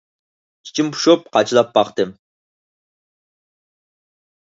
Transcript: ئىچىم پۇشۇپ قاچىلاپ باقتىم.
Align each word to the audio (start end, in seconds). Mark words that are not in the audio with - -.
ئىچىم 0.69 0.89
پۇشۇپ 0.95 1.27
قاچىلاپ 1.37 1.71
باقتىم. 1.77 2.17